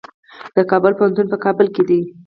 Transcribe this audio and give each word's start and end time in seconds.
د 0.55 0.57
کابل 0.71 0.91
پوهنتون 0.99 1.27
په 1.31 1.37
کابل 1.45 1.67
کې 1.75 1.83
دی 1.89 1.99